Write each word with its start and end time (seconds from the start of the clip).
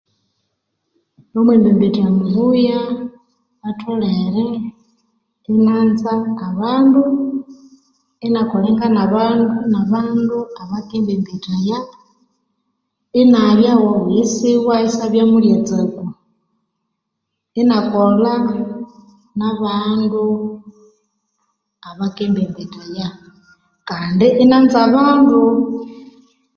Omwembembetya 1.37 2.05
mubuya 2.17 2.79
atholere 3.69 4.45
inianza 5.49 6.11
abandu, 6.47 7.01
inakolengana 8.27 9.03
nabandu 9.71 10.37
abakambembethaya, 10.61 11.77
inabya 13.21 13.71
owo 13.77 13.93
buyisiwa 14.03 14.75
isyabya 14.87 15.23
mulyatsaku. 15.31 16.03
Inakolha 17.61 18.33
nabandu 19.39 20.25
abakambembethaya 21.89 23.07
kandi 23.89 24.25
inanza 24.43 24.77
abandu. 24.87 25.41